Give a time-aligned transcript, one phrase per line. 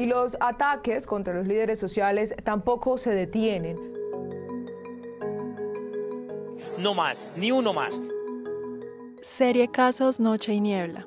[0.00, 3.76] Y los ataques contra los líderes sociales tampoco se detienen.
[6.78, 8.00] No más, ni uno más.
[9.20, 11.06] Serie Casos Noche y Niebla.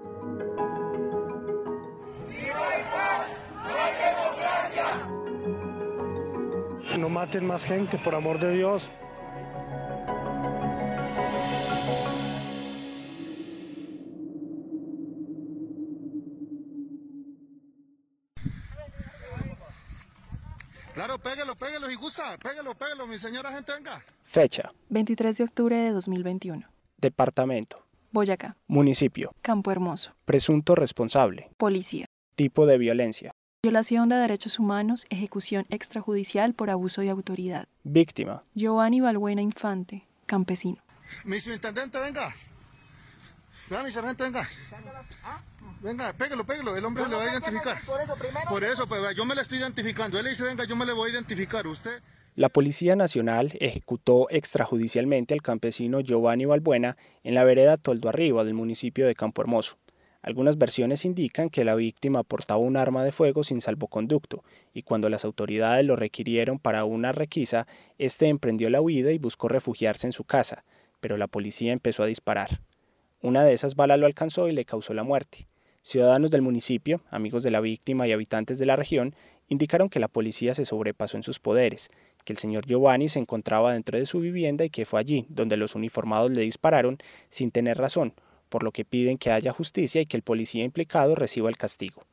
[7.00, 8.92] No maten más gente, por amor de Dios.
[20.94, 24.04] Claro, pégalo, pégalo, y gusta, pégalo, pégalo, mi señora gente, venga.
[24.26, 24.72] Fecha.
[24.90, 26.68] 23 de octubre de 2021.
[26.98, 27.84] Departamento.
[28.12, 28.56] Boyacá.
[28.68, 29.34] Municipio.
[29.42, 30.14] Campo Hermoso.
[30.26, 31.50] Presunto responsable.
[31.58, 32.06] Policía.
[32.36, 33.32] Tipo de violencia.
[33.64, 37.66] Violación de derechos humanos, ejecución extrajudicial por abuso de autoridad.
[37.84, 38.44] Víctima.
[38.54, 40.84] Giovanni Balbuena Infante, campesino.
[41.26, 42.30] Mi subintendente, venga.
[43.70, 44.48] Venga, mi sargento, venga.
[45.84, 47.78] Venga, pégalo, pégalo, el hombre le va a identificar.
[48.48, 50.18] Por eso, pues yo me le estoy identificando.
[50.18, 51.68] Él le dice, venga, yo me le voy a identificar.
[51.68, 52.02] Usted.
[52.36, 58.54] La Policía Nacional ejecutó extrajudicialmente al campesino Giovanni Balbuena en la vereda Toldo Arriba del
[58.54, 59.78] municipio de Campo Hermoso.
[60.22, 64.42] Algunas versiones indican que la víctima portaba un arma de fuego sin salvoconducto
[64.74, 69.50] y cuando las autoridades lo requirieron para una requisa, este emprendió la huida y buscó
[69.50, 70.64] refugiarse en su casa,
[71.02, 72.62] pero la policía empezó a disparar.
[73.22, 75.46] Una de esas balas lo alcanzó y le causó la muerte.
[75.86, 79.14] Ciudadanos del municipio, amigos de la víctima y habitantes de la región,
[79.50, 81.92] indicaron que la policía se sobrepasó en sus poderes,
[82.24, 85.58] que el señor Giovanni se encontraba dentro de su vivienda y que fue allí donde
[85.58, 88.14] los uniformados le dispararon sin tener razón,
[88.48, 92.06] por lo que piden que haya justicia y que el policía implicado reciba el castigo.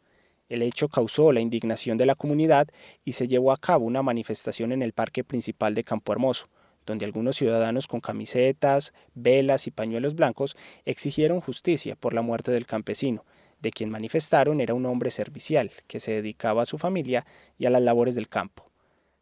[0.48, 2.66] El hecho causó la indignación de la comunidad
[3.04, 6.48] y se llevó a cabo una manifestación en el parque principal de Campo Hermoso,
[6.86, 12.66] donde algunos ciudadanos con camisetas, velas y pañuelos blancos exigieron justicia por la muerte del
[12.66, 13.24] campesino,
[13.60, 17.26] de quien manifestaron era un hombre servicial que se dedicaba a su familia
[17.58, 18.70] y a las labores del campo.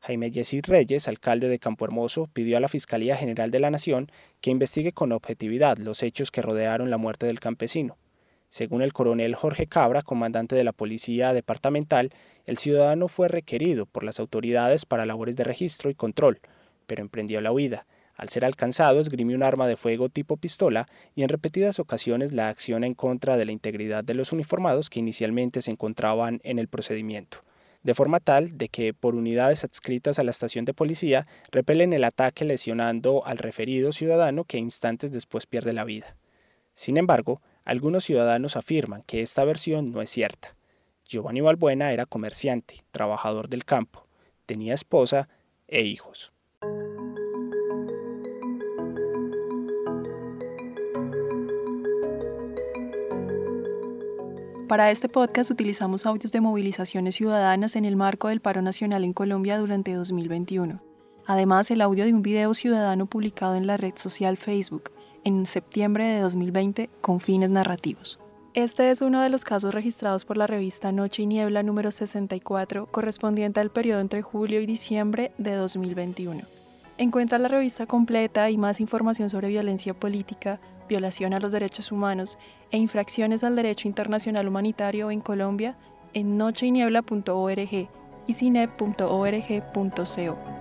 [0.01, 4.11] Jaime Yesid Reyes, alcalde de Campo Hermoso, pidió a la Fiscalía General de la Nación
[4.41, 7.97] que investigue con objetividad los hechos que rodearon la muerte del campesino.
[8.49, 12.11] Según el coronel Jorge Cabra, comandante de la Policía Departamental,
[12.47, 16.41] el ciudadano fue requerido por las autoridades para labores de registro y control,
[16.87, 17.87] pero emprendió la huida,
[18.19, 22.49] al ser alcanzado, esgrimió un arma de fuego tipo pistola y en repetidas ocasiones la
[22.49, 26.67] acción en contra de la integridad de los uniformados que inicialmente se encontraban en el
[26.67, 27.45] procedimiento,
[27.85, 32.03] de forma tal de que por unidades adscritas a la estación de policía repelen el
[32.03, 36.17] ataque lesionando al referido ciudadano que instantes después pierde la vida.
[36.75, 40.57] Sin embargo, algunos ciudadanos afirman que esta versión no es cierta.
[41.07, 44.09] Giovanni Balbuena era comerciante, trabajador del campo,
[44.45, 45.29] tenía esposa
[45.69, 46.33] e hijos.
[54.69, 59.15] Para este podcast utilizamos audios de movilizaciones ciudadanas en el marco del paro nacional en
[59.15, 60.83] Colombia durante 2021.
[61.25, 64.91] Además, el audio de un video ciudadano publicado en la red social Facebook
[65.25, 68.21] en septiembre de 2020 con fines narrativos.
[68.53, 72.89] Este es uno de los casos registrados por la revista Noche y Niebla número 64,
[72.91, 76.58] correspondiente al periodo entre julio y diciembre de 2021.
[76.99, 82.39] Encuentra la revista completa y más información sobre violencia política, violación a los derechos humanos
[82.73, 85.77] e infracciones al derecho internacional humanitario en Colombia
[86.13, 87.89] en nocheyniebla.org
[88.27, 90.58] y cinep.org.co.